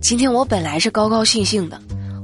[0.00, 1.80] 今天我本来是高高兴兴的，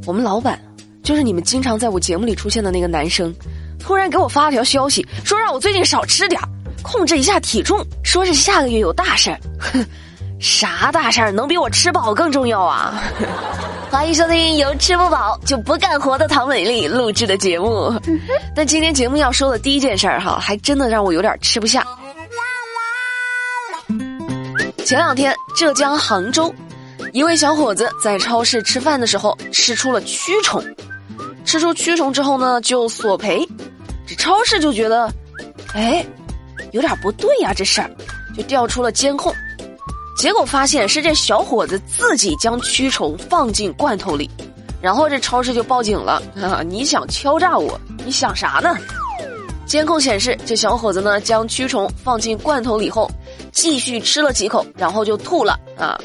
[0.07, 0.59] 我们老板
[1.03, 3.33] 就是你们经常在我节目里出现的那个男生，
[3.79, 6.49] 突然给我发了条消息，说让我最近少吃点儿
[6.83, 9.39] 控制一下体重，说是下个月有大事儿。
[9.61, 9.85] 哼，
[10.41, 13.01] 啥大事儿能比我吃饱更重要啊？
[13.91, 17.93] 欢迎收听由吃不饱就不干活的唐美丽录制的节目。
[18.57, 21.87] 但今天节目要说的第一件事儿哈，还真的让我有点吃不下。
[24.85, 26.53] 前两天，浙江杭州。
[27.13, 30.63] 一位小伙子在超市吃饭的时候吃出了蛆虫，
[31.45, 33.47] 吃出蛆虫之后呢，就索赔，
[34.07, 35.11] 这超市就觉得，
[35.73, 36.05] 哎，
[36.73, 37.91] 有点不对呀，这事儿，
[38.37, 39.33] 就调出了监控，
[40.17, 44.31] 结果发现是这小伙子自己将蛆虫放进罐头里，
[44.83, 46.63] 然后这超市就报警了啊！
[46.63, 47.81] 你想敲诈我？
[48.05, 48.77] 你想啥呢？
[49.67, 53.11] 监控显示，这小伙子呢将蛆虫放进罐头里后。
[53.57, 55.99] 继续吃了几口，然后就吐了啊！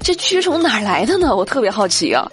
[0.00, 1.36] 这蛆虫哪来的呢？
[1.36, 2.26] 我特别好奇啊！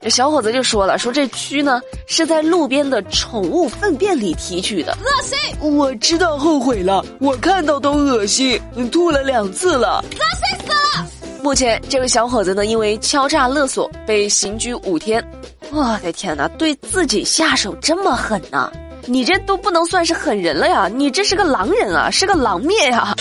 [0.00, 5.38] 这小伙子就说了，说这蛆呢是在路边的宠物粪便里提取的，恶心！
[5.76, 8.58] 我知道后悔了，我看到都恶心，
[8.90, 11.06] 吐了两次了，恶心死了！
[11.42, 15.22] 目前这位小伙子呢，因为敲诈勒索被刑拘五天。
[15.70, 18.72] 我的天哪，对自己下手这么狠呐！
[19.04, 23.14] 你这都不能算是狠人了呀，你这是个狼人啊，是个狼灭呀！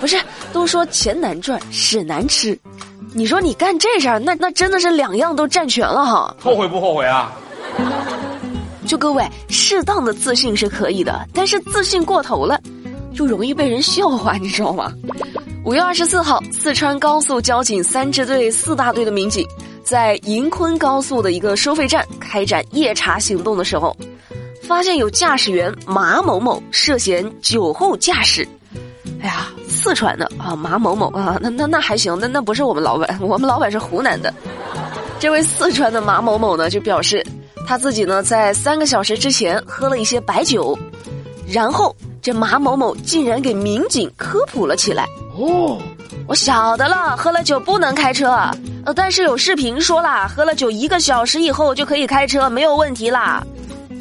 [0.00, 0.16] 不是，
[0.52, 2.58] 都说钱难赚，屎难吃，
[3.12, 6.36] 你说你干这事儿，那那真的是两样都占全了哈。
[6.40, 7.32] 后悔不后悔啊？
[8.86, 12.60] 就各位，适当的自信是可以的，但是自信过头了，
[13.14, 14.92] 就容易被人笑话，你知道吗？
[15.64, 19.46] 五月二十四号，四川高速交警三支队四大队的民警
[19.84, 23.94] 在银昆高速的一个收费站开展夜查行动的时候，
[24.62, 28.48] 发现有驾驶员马某某涉嫌酒后驾驶。
[29.20, 29.48] 哎呀，
[29.78, 34.34] 四川的啊，马某某啊，那那那还行，那那不是我们老板，我们老板是湖南的。
[35.20, 37.24] 这位四川的马某某呢，就表示
[37.66, 40.76] 他自己呢在三个小时之前喝了一些白酒，
[41.46, 45.06] 然后这马某某竟然给民警科普了起来。
[45.38, 45.78] 哦，
[46.26, 48.30] 我晓得了，喝了酒不能开车，
[48.84, 53.42] 呃，但是有视频说啦，喝了酒一个小时以后就可以开车，没有问题啦。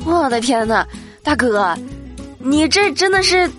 [0.05, 0.85] 我的天哪，
[1.23, 1.75] 大哥，
[2.39, 3.49] 你这真的是。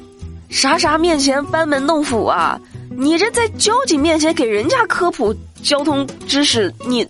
[0.49, 2.59] 啥啥面前班门弄斧啊！
[2.91, 7.07] 你这在交警面前给人家科普交通知识，你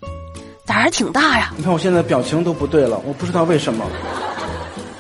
[0.67, 1.53] 胆儿挺大呀！
[1.57, 3.87] 你看我现在表情都不对了，我不知道为什么。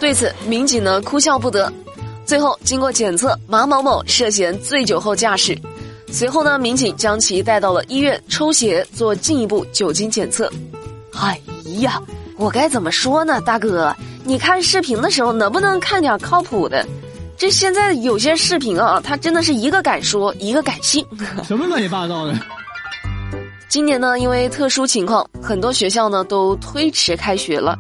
[0.00, 1.71] 对此，民警呢哭笑不得。
[2.25, 5.59] 最后经过检测，马某某涉嫌醉酒后驾驶。
[6.10, 10.50] 随后呢，民警将其带到了医院抽血做进一步酒精检测。
[11.12, 11.38] 哎
[11.81, 12.00] 呀，
[12.37, 13.94] 我该怎么说呢，大哥？
[14.25, 16.87] 你看视频的时候能不能看点靠谱的？
[17.38, 21.06] 这现在有些视频啊，他真的是一个敢说，一个敢信，
[21.47, 22.34] 什么乱七八糟的。
[23.69, 27.78] 今年呢，因为特殊情况，很多学校呢都推迟开学了，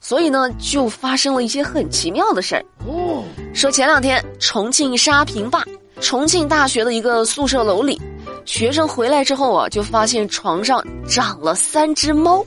[0.00, 2.64] 所以呢就发生了一些很奇妙的事儿。
[2.84, 3.22] 哦，
[3.54, 5.62] 说前两天重庆沙坪坝
[6.00, 8.00] 重庆大学的一个宿舍楼里，
[8.44, 12.44] 学生回来之后啊，就发现床上长了三只猫，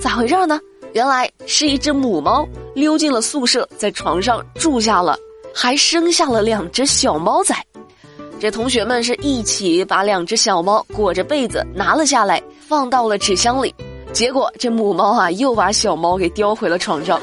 [0.00, 0.58] 咋回事呢？
[0.94, 5.18] 原来是一只母猫溜进了宿舍，在床上住下了。
[5.54, 7.54] 还生下了两只小猫崽，
[8.40, 13.72] 这同学们是一起把两只小猫裹着被子拿了下来，放到了纸箱里。
[14.12, 17.20] 结果这母猫啊，又把小猫给叼回了床上，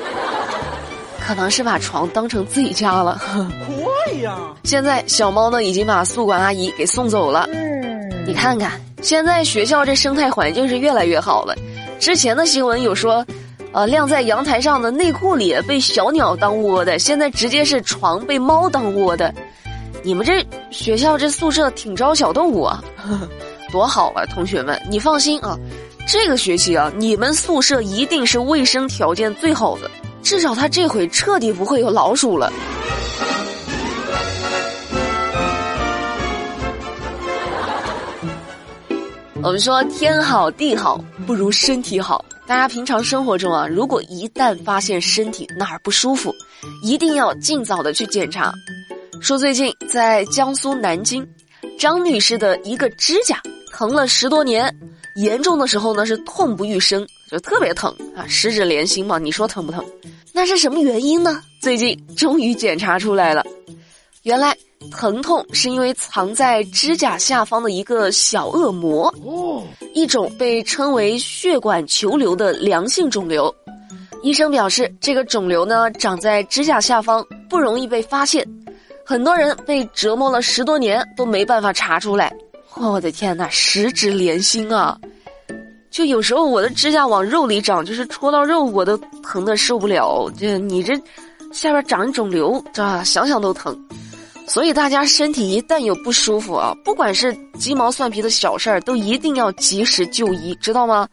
[1.20, 3.22] 可能是把床当成自己家了。
[3.68, 4.38] 快呀！
[4.64, 7.47] 现在小猫呢，已经把宿管阿姨给送走了。
[7.53, 7.91] 嗯
[8.25, 11.53] 你看看，现在学校这生态环境是越来越好了。
[12.00, 13.25] 之前的新闻有说。
[13.74, 19.34] 呃，晾在阳台上的内裤里被小鸟当窝的，现在直接是床被猫当窝的。
[20.04, 22.84] 你们这学校这宿舍挺招小动物啊，
[23.72, 24.26] 多好啊！
[24.34, 25.58] 同学们，你放心啊，
[26.08, 29.90] 这个学期啊，你们宿舍一定是卫生条件最好的，
[30.24, 32.52] 至少他这回彻底不会有老鼠了。
[39.44, 42.23] 我们说天好地好不如身体好。
[42.46, 46.34] 大家平常生活中啊，如果一旦发现身体哪儿不舒服，
[46.84, 48.53] 一定要尽早的去检查。
[49.20, 51.28] 说最近在江苏南京，
[51.79, 53.41] 张女士的一个指甲
[53.73, 54.73] 疼了十多年，
[55.16, 59.84] 严重的时候呢是痛不欲生，就特别疼啊，十指连心嘛，你说疼不疼？
[60.34, 61.41] 那是什么原因呢？
[61.61, 63.43] 最近终于检查出来了，
[64.22, 64.55] 原来。
[64.89, 69.13] 疼痛是因为藏在指甲下方的一个小恶魔，
[69.93, 73.53] 一种被称为血管球瘤的良性肿瘤。
[74.23, 78.47] 医生表示，这个肿瘤呢长在指甲下方，不容易被发现，
[79.05, 82.33] 很多人被折磨了十多年都没办法查出来。
[82.75, 84.97] 我的天哪，十指连心啊！
[85.89, 90.31] 就有时候我的指甲往肉里长，就是戳到肉我都疼得受不了。
[90.37, 90.93] 这你这
[91.51, 93.78] 下边长肿瘤，这想想都疼。
[94.52, 101.08] 所以大家身体一旦有不舒服啊，不管是鸡毛蒜皮的小事儿，都一定要及时就医，知道吗？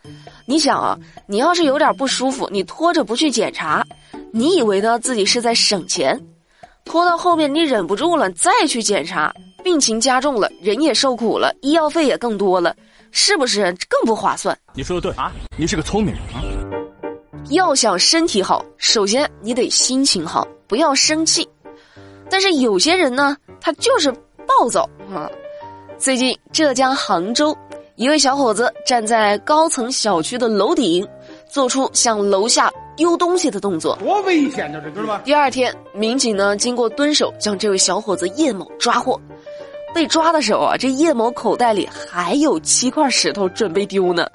[0.44, 0.98] 你想啊，
[1.28, 3.86] 你要是有点不舒服，你拖着不去检查，
[4.32, 6.20] 你以为呢自己是在省钱？
[6.84, 9.32] 拖到后面你忍不住了，再去检查，
[9.62, 12.74] 病情加重了，人也受苦了，医药费也更多了，
[13.12, 14.58] 是不是更不划算？
[14.74, 16.42] 你说的对啊，你是个聪明人啊。
[17.50, 21.48] 要想身体好，首先你得心情好，不要生气。
[22.30, 24.12] 但是有些人呢，他就是
[24.46, 25.30] 暴躁啊。
[25.98, 27.56] 最近浙江杭州，
[27.96, 31.06] 一位小伙子站在高层小区的楼顶，
[31.48, 35.20] 做出向楼下丢东西的动作，多危险呢，这知道吗？
[35.24, 39.20] 第二天，民警呢经过蹲守，将这位小伙子叶某抓获。
[39.94, 44.28] 被抓的时候啊，这叶某口袋里还有七块石头准备丢呢。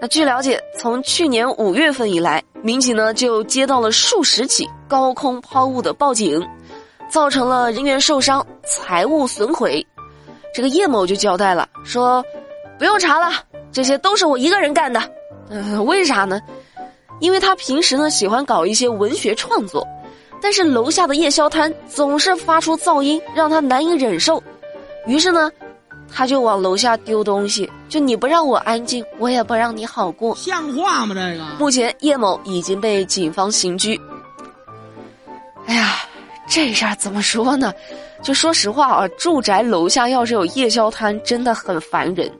[0.00, 6.44] 那据了解，从去年五月份以来，民警呢就接到了数十起高空抛物的报警。
[7.12, 9.86] 造成了人员受伤、财物损毁，
[10.54, 12.24] 这个叶某就交代了，说
[12.78, 13.30] 不用查了，
[13.70, 14.98] 这些都是我一个人干的。
[15.50, 16.40] 嗯，为啥呢？
[17.20, 19.86] 因为他平时呢喜欢搞一些文学创作，
[20.40, 24.42] 但是楼下的夜宵摊总是发出噪音，让他难以忍受，
[25.06, 25.52] 于是呢，
[26.10, 27.70] 他就往楼下丢东西。
[27.90, 30.34] 就你不让我安静，我也不让你好过。
[30.34, 31.14] 像话吗？
[31.14, 31.44] 这个？
[31.58, 34.00] 目前叶某已经被警方刑拘。
[35.66, 35.98] 哎呀。
[36.54, 37.72] 这事儿怎么说呢？
[38.22, 42.30] 就说实话啊，住宅楼下要是有夜宵摊，真的很烦人。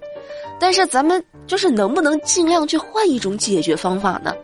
[0.61, 4.35] 但是咱们就是能不能尽量去换一种解决方法呢？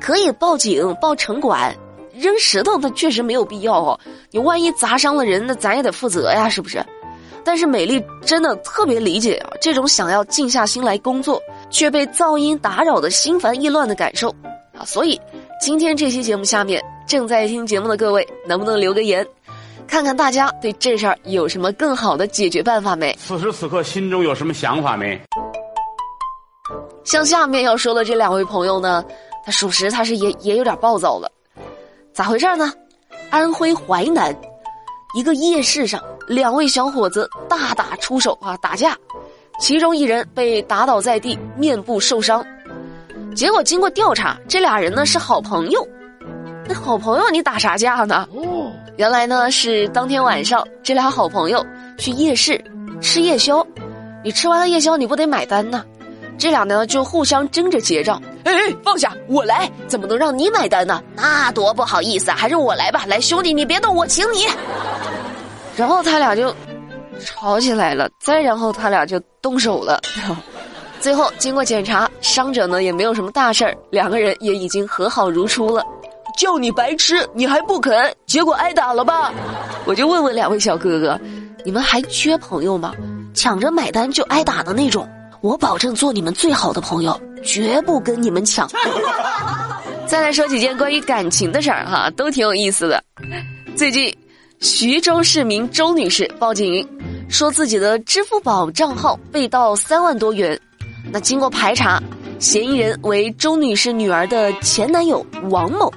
[0.00, 1.76] 可以报警报城管，
[2.14, 4.00] 扔石头那确实没有必要哦。
[4.30, 6.82] 你万一砸伤了人，那咱也得负责呀，是不是？
[7.44, 11.38] 但是美丽真的特别理解啊，这种想要静下心来工作，
[11.68, 14.34] 却被噪音打扰的心烦意乱的感受
[14.74, 14.86] 啊。
[14.86, 15.20] 所以
[15.60, 16.82] 今天这期节目下面。
[17.06, 19.26] 正在听节目的各位，能不能留个言，
[19.86, 23.16] 看看大家对这事儿有什么更好的解决办法没？
[23.20, 25.20] 此时此刻心中有什么想法没？
[27.04, 29.04] 像下面要说的这两位朋友呢，
[29.44, 31.30] 他属实他是也也有点暴躁了，
[32.12, 32.72] 咋回事呢？
[33.30, 34.34] 安徽淮南
[35.14, 38.96] 一个夜市上，两位小伙子大打出手啊，打架，
[39.58, 42.44] 其中一人被打倒在地，面部受伤，
[43.34, 45.86] 结果经过调查，这俩人呢是好朋友。
[46.66, 48.28] 那好朋友，你打啥架呢？
[48.32, 51.64] 哦，原来呢是当天晚上，这俩好朋友
[51.98, 52.62] 去夜市
[53.00, 53.66] 吃夜宵，
[54.22, 55.84] 你吃完了夜宵，你不得买单呢？
[56.38, 58.20] 这俩呢就互相争着结账。
[58.44, 61.02] 哎哎，放下，我来，怎么能让你买单呢？
[61.14, 63.04] 那多不好意思啊，还是我来吧。
[63.06, 64.46] 来，兄弟，你别动，我请你。
[65.76, 66.54] 然后他俩就
[67.24, 70.00] 吵起来了，再然后他俩就动手了。
[71.00, 75.84] 最后经过检查，伤者呢也没有什么大事儿，两个人也已经和好如初了。
[76.36, 77.92] 叫你白吃，你还不肯，
[78.26, 79.32] 结果挨打了吧？
[79.84, 81.18] 我就问问两位小哥哥，
[81.64, 82.92] 你们还缺朋友吗？
[83.34, 85.08] 抢着买单就挨打的那种，
[85.40, 88.68] 我保证做你们最好的朋友，绝不跟你们抢。
[90.06, 93.02] 再来说几件关于感情的事儿哈，都挺有意思的。
[93.74, 94.14] 最近，
[94.60, 96.86] 徐州市民周女士报警，
[97.28, 100.58] 说自己的支付宝账号被盗三万多元。
[101.10, 102.00] 那经过排查，
[102.38, 105.90] 嫌疑人为周女士女儿的前男友王某。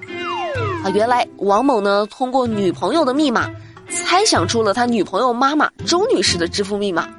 [0.85, 3.49] 啊，原来王某呢通过女朋友的密码，
[3.89, 7.09] 猜想出了他女朋友妈妈周女士的支付密码，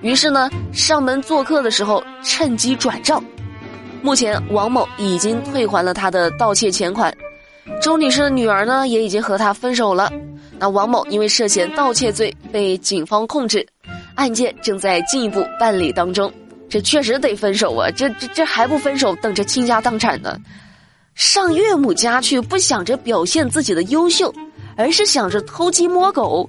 [0.00, 3.22] 于是呢上门做客的时候趁机转账。
[4.00, 7.14] 目前王某已经退还了他的盗窃钱款，
[7.82, 10.10] 周女士的女儿呢也已经和他分手了。
[10.58, 13.66] 那王某因为涉嫌盗窃罪被警方控制，
[14.14, 16.32] 案件正在进一步办理当中。
[16.70, 17.90] 这确实得分手啊！
[17.90, 20.38] 这这这还不分手，等着倾家荡产呢。
[21.14, 24.32] 上岳母家去，不想着表现自己的优秀，
[24.76, 26.48] 而是想着偷鸡摸狗。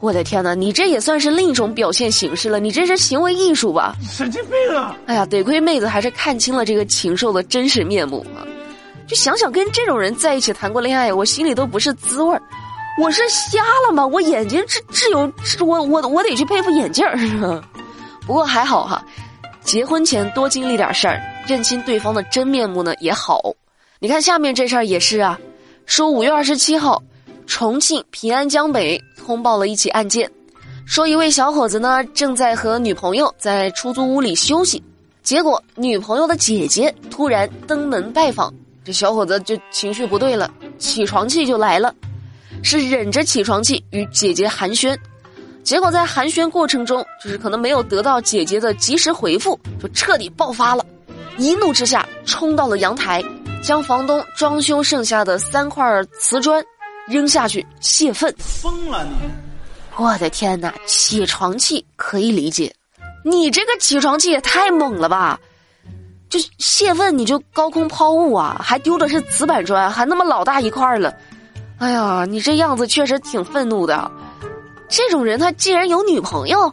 [0.00, 3.96] 我的天哪，你这也算是另一种表现形式了，你这是行为艺术吧？
[4.06, 4.96] 神经病啊！
[5.06, 8.44] 哎呀，得亏妹子还是看清了这个禽兽的真实面目啊！
[9.06, 12.42] 就想想跟这种人在一起谈过恋爱，我心里都不是滋味儿。
[13.00, 14.06] 我是瞎了吗？
[14.06, 15.20] 我眼睛只只有
[15.64, 17.18] 我我我得去配副眼镜儿。
[18.26, 19.02] 不过还好哈，
[19.62, 23.40] 结婚前多经历点事儿，认清对方的真面目呢也好。
[24.04, 25.40] 你看下面这事儿也是啊，
[25.86, 27.02] 说五月二十七号，
[27.46, 30.30] 重庆平安江北通报了一起案件，
[30.84, 34.82] 说一位小伙子呢正在和女朋友在出租屋里休息，
[35.22, 38.52] 结果女朋友的姐姐突然登门拜访，
[38.84, 41.94] 这小伙子就情绪不对了，起床气就来了，
[42.62, 44.94] 是忍着起床气与姐姐寒暄，
[45.62, 50.84] 结果在寒暄过程中，就是可能没有得到姐姐的及时回复，就彻底爆发了。
[51.38, 53.24] 一怒之下冲到了阳台，
[53.64, 55.82] 将房东装修剩下的三块
[56.20, 56.62] 瓷砖
[57.08, 58.32] 扔下去泄愤。
[58.38, 59.12] 疯了你！
[59.96, 62.70] 我的天哪，起床气可以理解，
[63.24, 65.40] 你这个起床气也太猛了吧！
[66.28, 71.14] 就泄愤你就高空抛物啊，还丢的是瓷板砖，还那么老大一块了。
[71.78, 74.10] 哎呀，你这样子确实挺愤怒的。
[74.90, 76.70] 这种人他竟然有女朋友，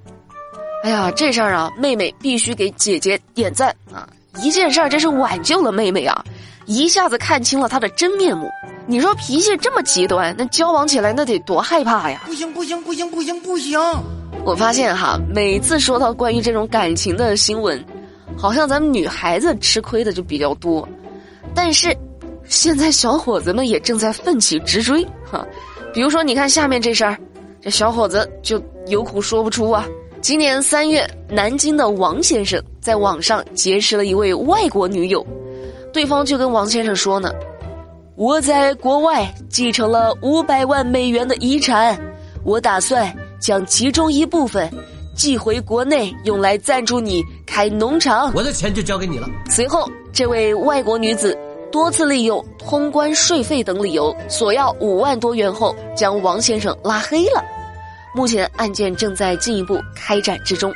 [0.84, 4.10] 哎呀，这事儿啊，妹妹必须给姐姐点赞啊！
[4.40, 6.24] 一件事儿，这是挽救了妹妹啊，
[6.66, 8.50] 一下子看清了她的真面目。
[8.88, 12.22] 你说脾气这么极端，那交往起来那得多害怕呀！
[12.26, 13.80] 不行不行不行不行不行！
[14.44, 17.84] 我发现哈，每次说到关于这种感情的新闻，
[18.36, 20.88] 好像咱们女孩子吃亏的就比较多，
[21.54, 21.96] 但是
[22.48, 25.46] 现在小伙子们也正在奋起直追哈。
[25.94, 27.18] 比如说，你看下面这事儿，
[27.62, 29.86] 这小伙子就有苦说不出啊。
[30.22, 35.26] 今年三月，南京的王先生在网上结识了一位外国女友，
[35.92, 37.34] 对方就跟王先生说呢。
[38.16, 42.00] 我在国外继承了五百万美元的遗产，
[42.44, 44.72] 我打算将其中一部分
[45.16, 48.32] 寄回国内，用来赞助你开农场。
[48.36, 49.28] 我的钱就交给你了。
[49.50, 51.36] 随后，这位外国女子
[51.72, 57.44] 多次利用通关税费等理由索要五万多元后，将王先生拉黑了。
[58.14, 60.74] 目前案件正在进一步开展之中。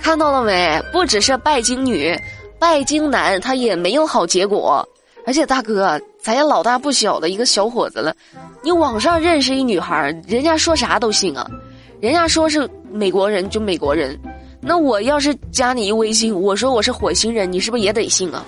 [0.00, 0.82] 看到了没？
[0.92, 2.14] 不只是拜金女，
[2.58, 4.86] 拜金男他也没有好结果。
[5.26, 8.14] 而且大哥，咱也老大不小的一个小伙子了，
[8.62, 11.50] 你网上认识一女孩，人家说啥都信啊，
[11.98, 14.20] 人家说是美国人就美国人，
[14.60, 18.44] 那我要是加你一微信，我说我是火星人，你是不是也得信啊？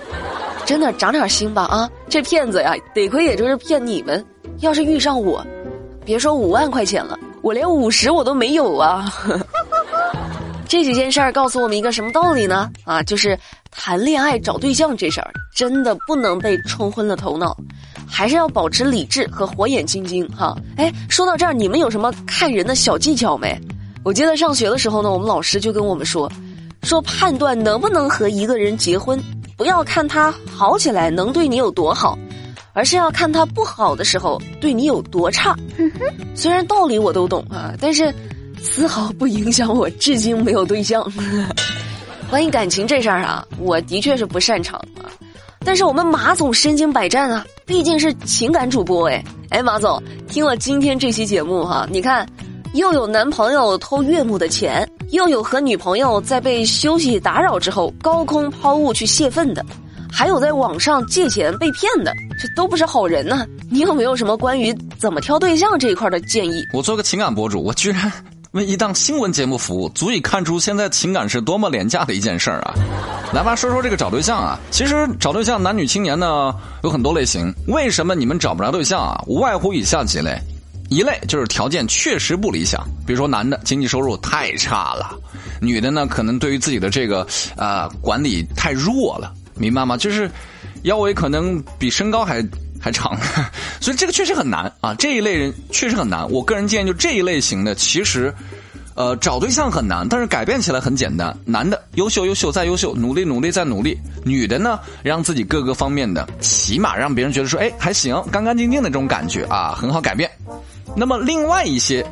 [0.67, 1.89] 真的长点心吧啊！
[2.07, 4.23] 这骗子呀，得亏也就是骗你们，
[4.59, 5.43] 要是遇上我，
[6.05, 9.11] 别说五万块钱了，我连五十我都没有啊。
[10.67, 12.69] 这几件事儿告诉我们一个什么道理呢？
[12.83, 13.39] 啊，就是
[13.71, 17.55] 谈恋爱找对象这事儿真的不能被冲昏了头脑，
[18.05, 20.57] 还是要保持理智和火眼金睛哈。
[20.75, 23.57] 哎，说到这儿，你们有什么看人的小技巧没？
[24.03, 26.29] 我记得上学的时候呢，我们老师就跟我们说，
[26.83, 29.17] 说判断能不能和一个人结婚，
[29.55, 32.19] 不要看他好起来能对你有多好，
[32.77, 35.55] 而是要看他不好的时候对你有多差。
[36.35, 38.13] 虽然道理我都懂啊，但是。
[38.59, 41.07] 丝毫不影响我，至今没有对象。
[42.27, 45.05] 关于感情这事儿啊，我的确是不擅长啊。
[45.63, 49.23] 但是我们马总身经百战啊，毕竟是情感主播哎。
[49.49, 52.27] 哎，马总，听了今天这期节目哈，你看，
[52.73, 59.63] 又有男朋友偷岳母的钱，又有和女朋友在被休息打扰之后高空抛物去泄愤的，
[60.17, 63.45] 还有在网上借钱被骗的，这都不是好人呢。
[63.69, 66.63] 你有没有什么关于怎么挑对象这一块的建议？
[66.73, 68.11] 我做个情感博主，我居然。
[68.53, 72.73] 为一档新闻节目服务，足以看出现在情感是多么廉价的一件事儿啊！
[73.31, 74.59] 来吧，说说这个找对象啊。
[74.71, 76.51] 其实找对象，男女青年呢
[76.83, 77.53] 有很多类型。
[77.67, 79.23] 为什么你们找不着对象啊？
[79.27, 80.35] 无外乎以下几类：
[80.89, 85.15] 一类就是条件确实不理想，比如说男的经济收入太差了，
[85.61, 89.97] 女的呢可能对于自己的这个呃管理太弱了，明白吗？
[89.97, 90.29] 就是
[90.83, 92.45] 腰围可能比身高还。
[92.79, 93.17] 还长，
[93.81, 94.93] 所以这个确实很难啊！
[94.93, 96.29] 这一类人确实很难。
[96.29, 98.31] 我个人建议，就这一类型的，其实，
[98.93, 101.35] 呃，找对象很难，但是改变起来很简单。
[101.43, 110.29] 男的优秀，优秀再优秀，努力，努力再努力；女的呢，让自己各个方面的，起码让别人觉得说，哎，还行，干干净净的这种感觉啊，很好改变。
[110.95, 112.05] 那么另外一些，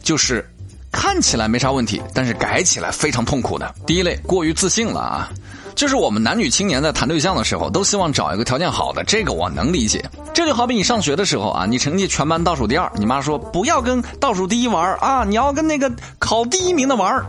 [0.00, 0.48] 就是
[0.92, 3.74] 看起来没啥问题，但是改起来非常痛苦的。
[3.84, 5.28] 第一类，过于自信了啊。
[5.74, 10.04] 就是我们男女青年在谈对象的时候，都希望找一个条件好的，这个我能理解。
[10.32, 17.24] 这就好比你上学的时候啊，你成绩全班倒数第二，你妈说不要跟倒数第一玩啊，你要跟那个考第一名的玩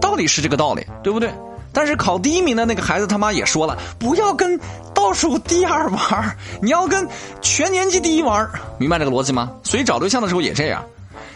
[0.00, 1.32] 道理是这个道理，对不对？
[1.72, 4.58] 但是考第一名的那个孩子他妈也说了，不要跟
[4.94, 7.06] 倒数第二玩你要跟
[7.40, 9.50] 全年级第一玩明白这个逻辑吗？
[9.62, 10.84] 所以找对象的时候也这样，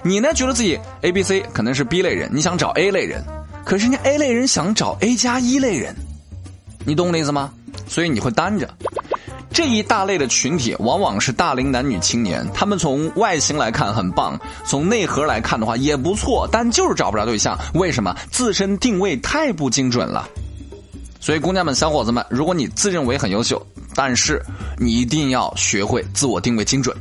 [0.03, 3.25] 你呢觉得自己 A、B、C 可能是 B 类人，你想找 A 类人，
[3.65, 5.95] 可是人家 A 类人想找 A 加一类人。
[6.85, 7.51] 你懂我的意思吗？
[7.87, 8.69] 所以你会单着。
[9.51, 17.59] 这一大类的群体往往是大龄男女青年，他们从外形来看很棒，从内核来看的话也不错，但就是找不着对象。
[17.75, 18.15] 为什么？
[18.31, 20.29] 自身定位太不精准了。
[21.19, 23.61] 所以，姑娘们、小伙子们，如果你自认为很优秀，
[23.95, 24.41] 但是
[24.79, 26.97] 你一定要学会自我定位精准，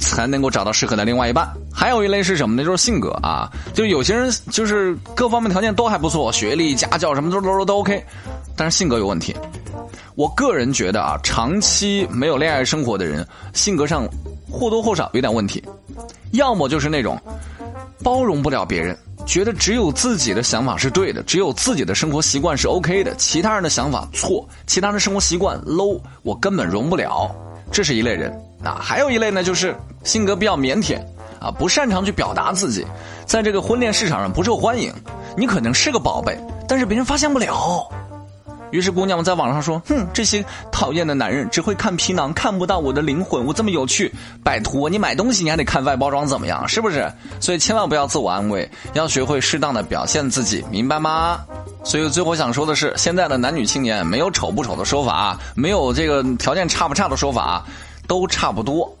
[0.00, 1.48] 才能够找到适合的另外一半。
[1.74, 2.64] 还有一类是什么呢？
[2.64, 8.02] 就是性格啊，就有些人就是各方面条件都还不错，学历、家教什么都都都 OK。
[8.56, 9.34] 但是性格有问题，
[10.14, 14.08] 我个人觉得啊，长期没有恋爱生活的人，性格上
[14.48, 15.62] 或多或少有点问题，
[16.32, 17.20] 要么就是那种
[18.02, 27.28] 包容不了别人，觉得只有自己的想法是对的，只有自己的生活习惯是 OK 的，其他人的想法错，其他人的生活习惯 low，我根本容不了。
[27.72, 31.00] 这是一类人啊，还有一类呢，就是性格比较腼腆
[31.44, 32.86] 啊，不擅长去表达自己，
[33.26, 34.90] 在这个婚恋市场上不受欢迎。
[35.36, 37.86] 你可能是个宝贝，但是别人发现不了。
[38.70, 43.44] 于是姑娘们在网上说：“哼，这些讨厌的男人只会看皮囊，看不到我的灵魂。
[43.44, 47.12] 我这么有趣，拜托你买东西你还得看外包装怎么样，是不是？
[47.38, 51.38] 所以千万不要自我安慰，要学会适当的表现自己，明白吗？
[51.84, 57.64] 所以最后想说的是，现在的男女青年没有丑不丑的说法，没有这个条件差不差的说法，
[58.08, 58.92] 都差不多。”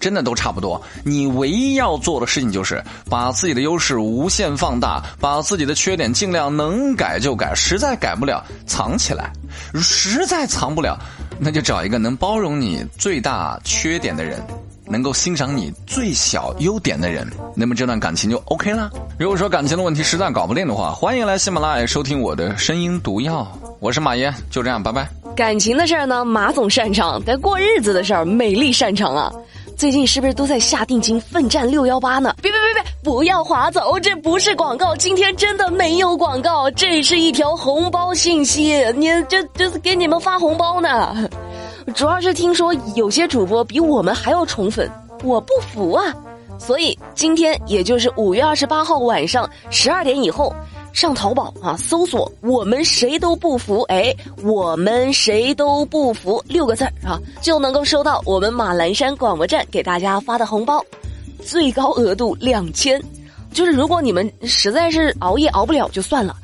[0.00, 9.30] 真的都差不多，你唯一要做的事情就是把自己的优势无限放大，把自己的缺点尽量能改就改，实在改不了藏起来，
[9.74, 10.98] 实在藏不了，
[11.38, 14.42] 那就找一个能包容你最大缺点的人，
[14.86, 18.90] 能够欣赏你最小优点的人，那么这段感情就 OK 了。
[19.18, 23.46] 如果说感情的问题实在搞不定的话，欢迎来喜马拉雅收听我的声音毒药，
[23.80, 25.06] 我是马爷，就这样，拜拜。
[25.36, 29.30] 感情的事儿呢，马总擅长；但过日子的事儿，美丽擅长啊。
[29.80, 32.34] 最近是不是都在下定金奋战六幺八呢？
[32.42, 41.16] 别别别别，不要划走，这不是广告，今天真的没有广告，这是一条红包信息，你这这是给你们发红包呢。
[41.96, 44.86] 主要是听说有些主播比我们还要宠粉，
[45.24, 46.14] 我不服啊！
[46.58, 50.54] 所以今天也就是五月二十八号晚上十二点以后。
[50.92, 60.84] 上淘宝啊，搜索“我们谁都不服”，哎，我们谁都不服六个字儿啊，就能够收到我们马栏山广播站给大家发的红包，
[61.44, 63.00] 最高额度两千。
[63.52, 66.36] 就是如果你们实在是熬夜熬不了就算了，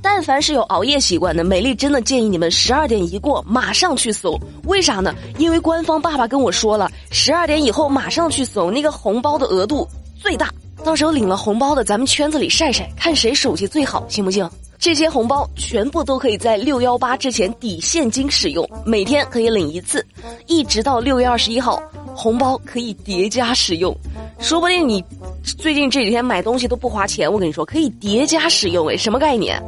[0.00, 5.14] 但凡是有熬夜习惯的，美丽真的建议你们十二点一过马上去搜，为啥呢？
[5.38, 10.50] 因为官方爸爸跟我说了，十二点以后马上去搜，那个红包的额度最大。
[10.84, 14.48] 到时候领了红包的，咱们圈子里晒晒，看谁手气最好，行不行？
[14.78, 20.04] 这些红包全部都可以在六幺八之前抵现金使用，每天可以领一次，
[20.46, 21.82] 一直到六月二十一号，
[22.14, 23.96] 红包可以叠加使用。
[24.38, 25.02] 说不定你
[25.42, 29.58] 最近这几天买东西都不花钱，我跟你说可以叠加使用，哎，什么概念？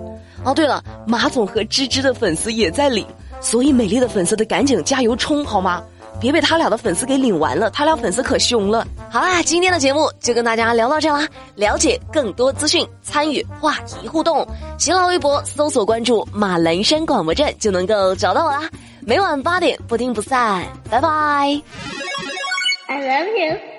[0.45, 3.07] 哦，对了，马总和芝芝的粉丝也在领，
[3.41, 5.83] 所以美丽的粉丝得赶紧加油冲，好吗？
[6.21, 8.87] 别被他俩的粉丝给领完了，他俩粉丝可凶了。
[9.11, 11.27] 好啦，今天的节目就跟大家聊到这啦。
[11.55, 14.47] 了解更多资讯，参与话题互动，
[14.79, 18.69] 新浪微博搜索关注马栏山广播站就能够找到我啦。
[19.01, 21.09] 每晚八点不听不散，拜拜。
[22.89, 23.76] I love you。